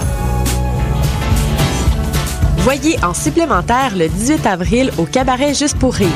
[2.58, 6.10] Voyez en supplémentaire le 18 avril au cabaret Juste pour rire.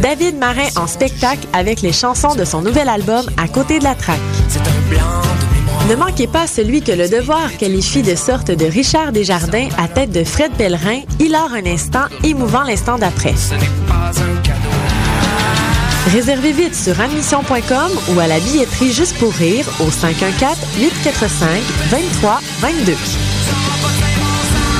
[0.00, 3.94] David Marin en spectacle avec les chansons de son nouvel album À côté de la
[3.94, 4.18] traque.
[5.88, 10.10] Ne manquez pas celui que le devoir qualifie de sorte de Richard Desjardins à tête
[10.10, 13.34] de Fred Pellerin, hilar un instant, émouvant l'instant d'après.
[16.12, 21.48] Réservez vite sur admission.com ou à la billetterie juste pour rire au 514 845
[21.90, 23.35] 23 22.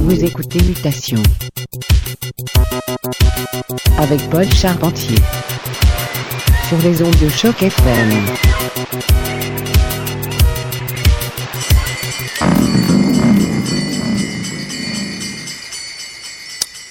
[0.00, 1.22] Vous écoutez Mutation.
[3.98, 5.16] Avec Paul Charpentier
[6.70, 8.26] sur les ondes de choc FM.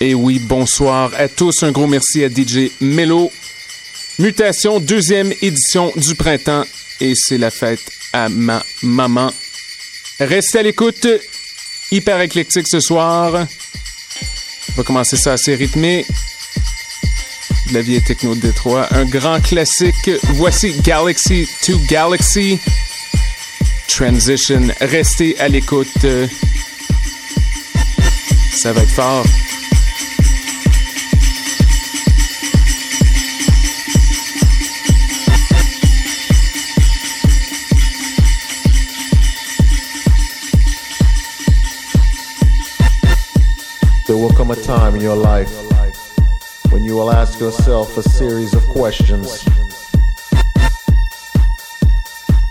[0.01, 1.63] Et oui, bonsoir à tous.
[1.63, 3.31] Un gros merci à DJ Mello.
[4.17, 6.65] Mutation, deuxième édition du printemps.
[6.99, 9.31] Et c'est la fête à ma maman.
[10.19, 11.07] Restez à l'écoute.
[11.89, 13.47] Hyper éclectique ce soir.
[14.71, 16.05] On va commencer ça assez rythmé.
[17.71, 18.87] La vie est techno de Détroit.
[18.91, 20.09] Un grand classique.
[20.33, 22.59] Voici Galaxy to Galaxy.
[23.87, 24.61] Transition.
[24.81, 25.87] Restez à l'écoute.
[28.55, 29.23] Ça va être fort.
[44.07, 45.68] There will come a time in your life
[46.89, 49.45] you will ask yourself a series of questions.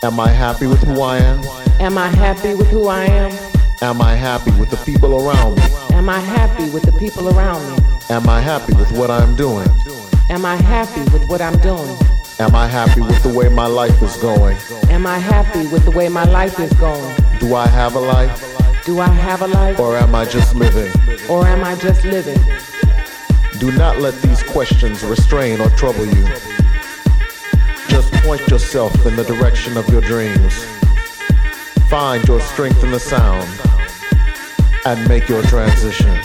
[0.04, 1.40] Am I happy with who I am?
[1.80, 3.32] Am I happy with who I am?
[3.82, 5.62] Am I happy with the people around me?
[5.90, 7.84] Am I happy with the people around me?
[8.10, 9.68] Am I happy with what I'm doing?
[10.30, 11.96] Am I happy with what I'm doing?
[12.38, 14.56] Am I happy with the way my life is going?
[14.88, 17.12] Am I happy with the way my life is going?
[17.40, 18.38] Do I have a life?
[18.84, 19.80] Do I have a life?
[19.80, 20.92] Or am I just living?
[21.28, 22.38] Or am I just living?
[23.58, 26.24] Do not let these questions restrain or trouble you.
[27.88, 30.64] Just point yourself in the direction of your dreams.
[31.88, 33.48] Find your strength in the sound
[34.86, 36.20] and make your transition.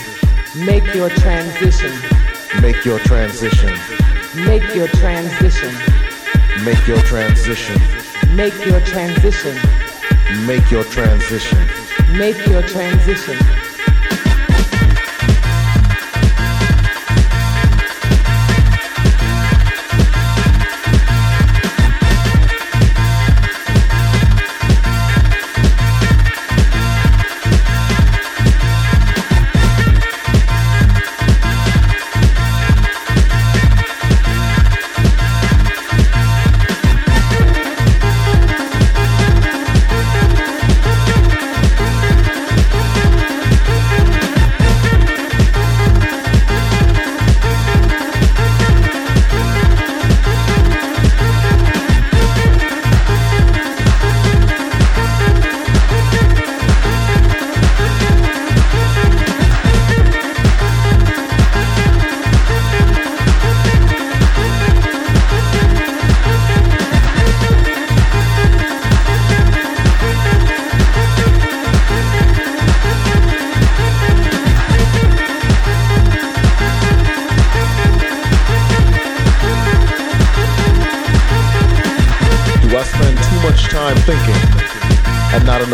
[0.64, 1.92] Make your transition.
[2.60, 3.76] Make your transition.
[4.46, 5.74] Make your transition.
[6.64, 7.74] Make your transition.
[8.36, 9.58] Make your transition.
[10.46, 11.68] Make your transition.
[12.16, 13.63] Make your transition.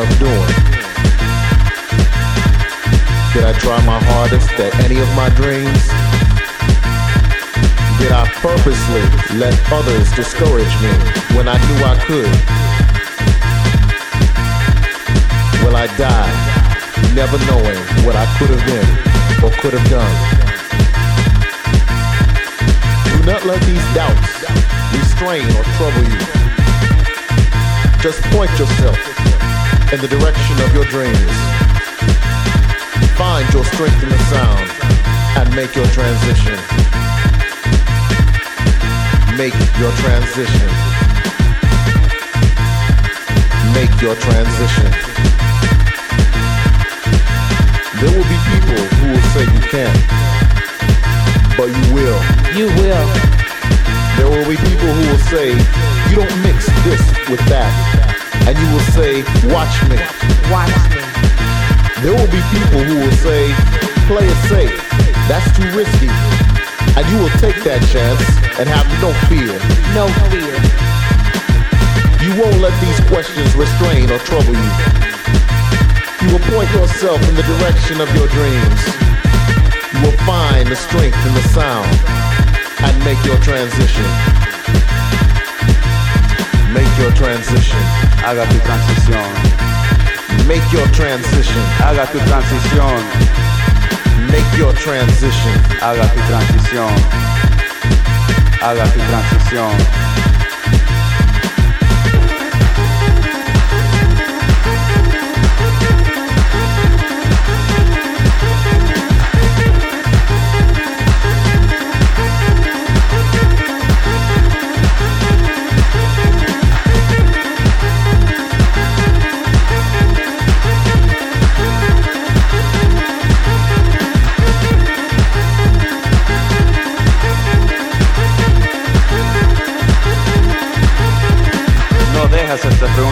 [0.01, 0.55] Enough doing?
[3.33, 5.85] Did I try my hardest at any of my dreams?
[8.01, 9.05] Did I purposely
[9.37, 10.93] let others discourage me
[11.37, 12.33] when I knew I could?
[15.65, 16.33] Will I die
[17.13, 18.89] never knowing what I could have been
[19.45, 20.17] or could have done?
[23.05, 24.49] Do not let these doubts
[24.97, 26.21] restrain or trouble you.
[28.01, 29.30] Just point yourself
[29.93, 31.35] in the direction of your dreams.
[33.19, 34.71] Find your strength in the sound
[35.35, 36.55] and make your transition.
[39.37, 40.71] Make your transition.
[43.75, 44.91] Make your transition.
[47.99, 50.01] There will be people who will say you can't,
[51.59, 52.21] but you will.
[52.55, 53.07] You will.
[54.17, 55.51] There will be people who will say
[56.11, 58.20] you don't mix this with that,
[58.51, 59.23] and you will say,
[59.55, 59.95] watch me.
[60.51, 60.99] Watch me.
[62.03, 63.47] There will be people who will say,
[64.11, 64.75] play it safe.
[65.31, 66.11] That's too risky.
[66.99, 68.19] And you will take that chance
[68.59, 69.55] and have no fear.
[69.95, 70.51] No fear.
[72.27, 74.73] You won't let these questions restrain or trouble you.
[76.27, 78.83] You will point yourself in the direction of your dreams.
[79.95, 81.87] You will find the strength in the sound
[82.83, 84.11] and make your transition.
[87.01, 87.81] Your transition.
[88.21, 89.25] Haga tu transición.
[90.47, 91.63] Make your transition.
[91.81, 93.01] Haga tu transición.
[94.29, 95.55] Make your transition.
[95.81, 96.93] Haga tu transición.
[98.61, 100.20] Haga tu transición.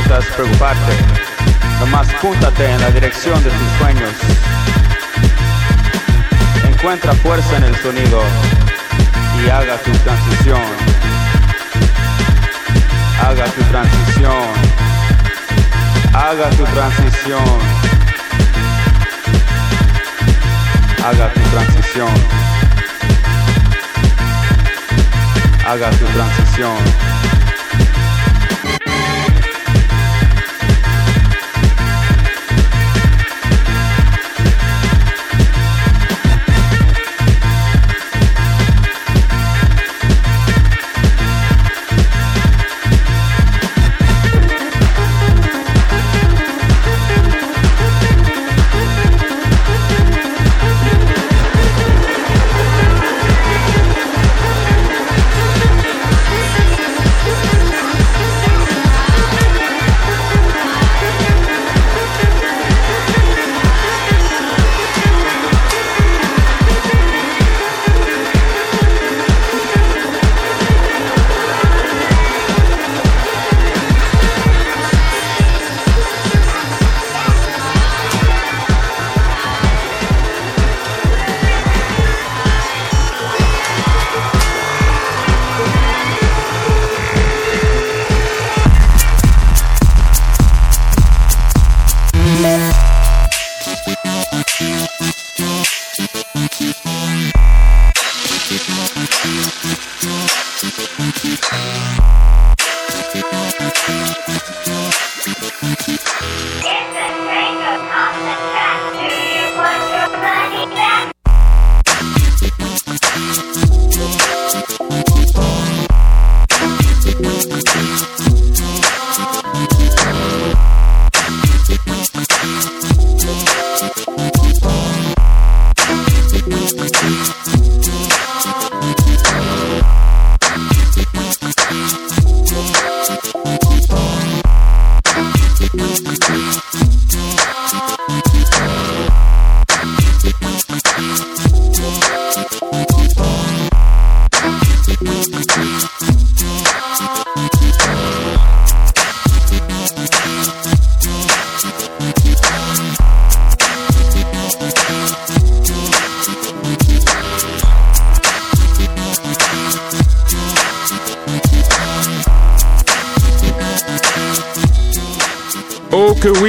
[0.09, 0.93] Preguntas preocuparte.
[1.81, 4.11] Nomás púntate en la dirección de tus sueños.
[6.65, 8.23] Encuentra fuerza en el sonido
[9.43, 10.63] y haga tu transición.
[13.21, 14.49] Haga tu transición.
[16.15, 17.59] Haga tu transición.
[21.05, 22.15] Haga tu transición.
[25.67, 27.38] Haga tu transición.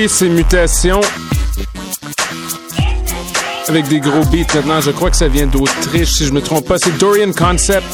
[0.07, 1.01] C'est Mutation.
[3.67, 6.67] Avec des gros beats maintenant, je crois que ça vient d'Autriche, si je me trompe
[6.67, 6.77] pas.
[6.77, 7.85] C'est Dorian Concept.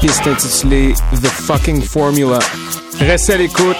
[0.00, 2.38] Piste intitulée The Fucking Formula.
[3.00, 3.76] Restez à l'écoute.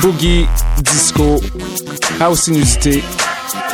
[0.00, 0.46] Boogie,
[0.82, 1.40] disco,
[2.20, 3.02] house inusité.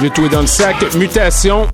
[0.00, 0.76] Le tout est dans le sac.
[0.94, 1.68] Mutation.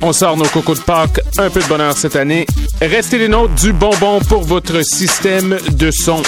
[0.00, 1.20] On sort nos cocos de Pâques.
[1.38, 2.46] Un peu de bonheur cette année.
[2.80, 6.22] Restez les nôtres du bonbon pour votre système de son.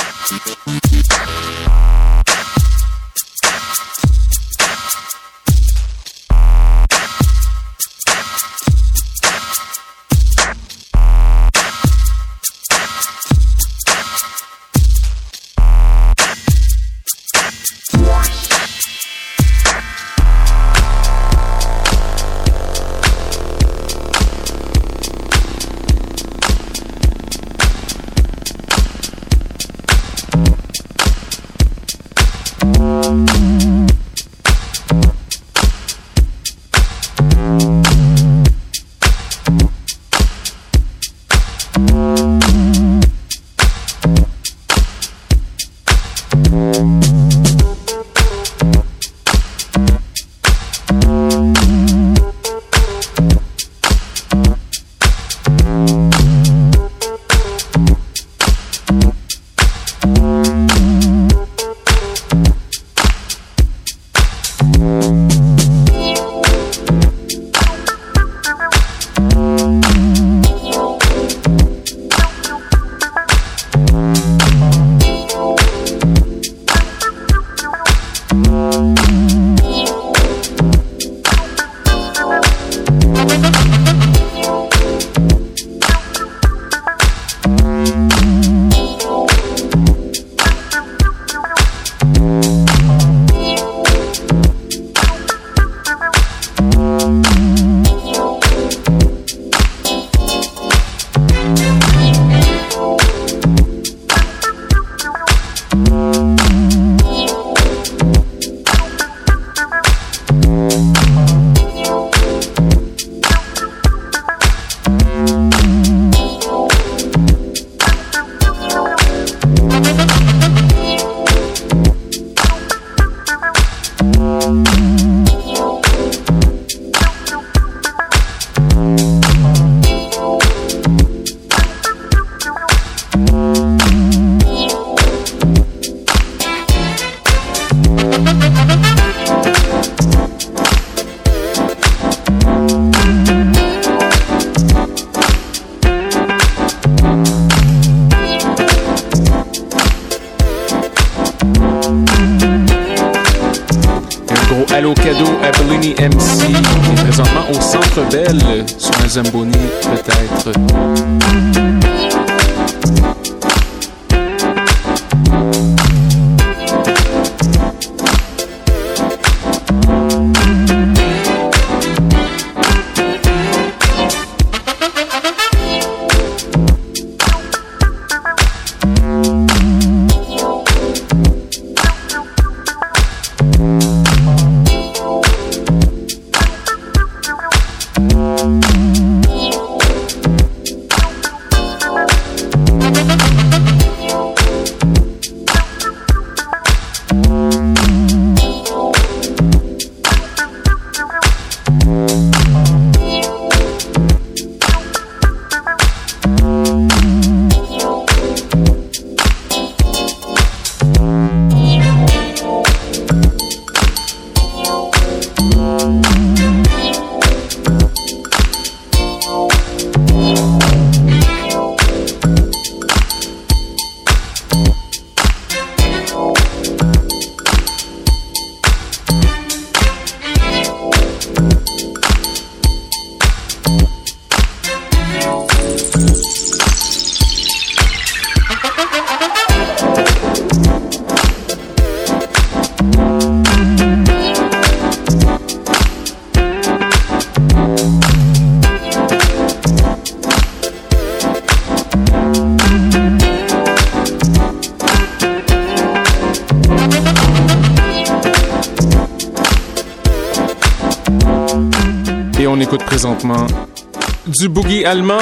[264.26, 265.20] Du boogie allemand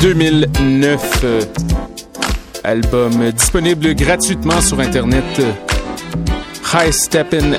[0.00, 1.24] 2009.
[2.62, 5.24] album disponible gratuitement sur Internet.
[6.72, 7.58] highsteppin.de.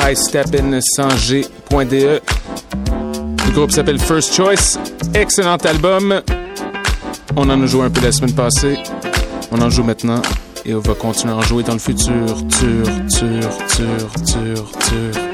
[0.00, 2.20] Highsteppin sans G.de.
[3.46, 4.78] Le groupe s'appelle First Choice.
[5.14, 6.20] Excellent album.
[7.36, 8.78] On en a joué un peu la semaine passée.
[9.50, 10.20] On en joue maintenant.
[10.66, 12.36] Et on va continuer à en jouer dans le futur.
[12.48, 15.29] Tur, tur, tur, tur, tur.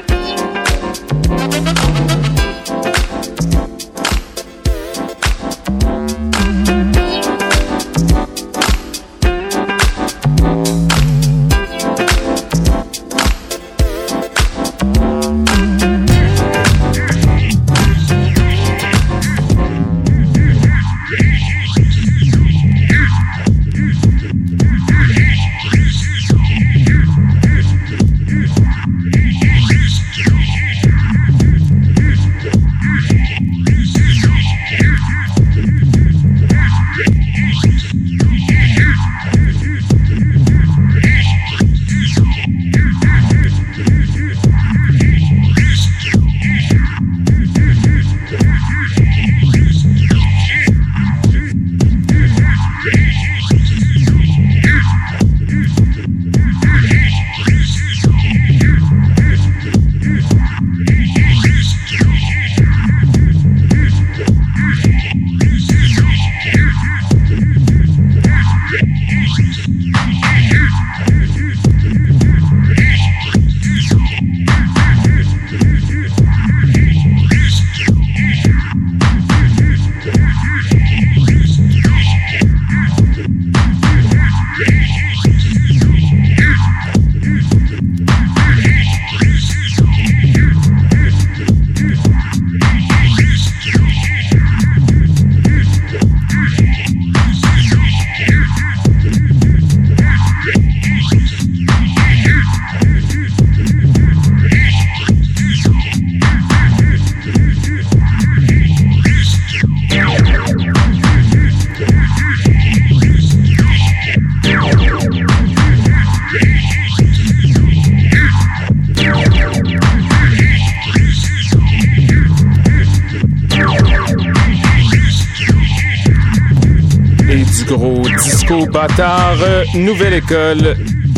[127.67, 129.37] Gros disco bâtard.
[129.41, 130.75] euh, Nouvelle école,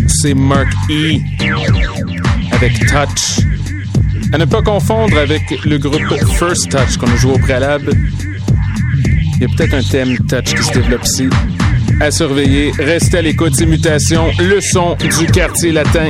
[0.08, 1.18] c'est Mark E.
[2.52, 3.46] Avec Touch.
[4.34, 7.92] À ne pas confondre avec le groupe First Touch qu'on a joué au préalable.
[9.36, 11.30] Il y a peut-être un thème Touch qui se développe ici.
[12.02, 16.10] À surveiller, restez à l'écoute, ces mutations, le son du quartier latin.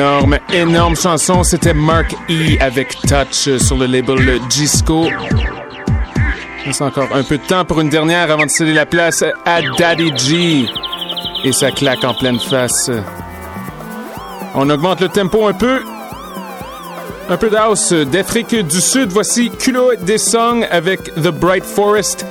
[0.00, 1.42] Énorme, énorme chanson.
[1.42, 5.06] C'était Mark E avec Touch sur le label Gisco.
[6.72, 9.60] C'est encore un peu de temps pour une dernière avant de céder la place à
[9.78, 10.66] Daddy G.
[11.44, 12.90] Et ça claque en pleine face.
[14.54, 15.82] On augmente le tempo un peu.
[17.28, 19.10] Un peu d'house d'Afrique du Sud.
[19.10, 22.24] Voici Culo des Songs avec The Bright Forest.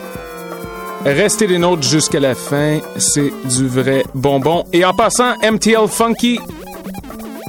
[1.05, 2.79] Restez des nôtres jusqu'à la fin.
[2.97, 4.65] C'est du vrai bonbon.
[4.73, 6.39] Et en passant, MTL Funky.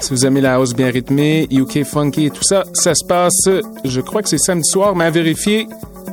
[0.01, 3.49] Si vous aimez la house bien rythmée, UK Funky et tout ça, ça se passe,
[3.85, 5.67] je crois que c'est samedi soir, mais à vérifier.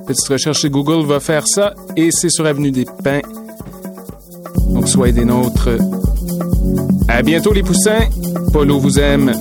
[0.05, 1.73] Petite recherche chez Google va faire ça.
[1.95, 3.19] Et c'est sur Avenue des Pins.
[4.69, 5.69] Donc soyez des nôtres.
[7.07, 8.07] À bientôt les poussins.
[8.53, 9.33] Polo vous aime.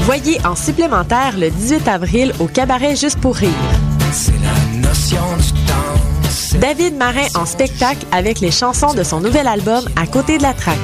[0.00, 3.50] Voyez en supplémentaire le 18 avril au cabaret Juste pour rire.
[6.60, 10.52] David Marin en spectacle avec les chansons de son nouvel album À côté de la
[10.52, 10.78] traque.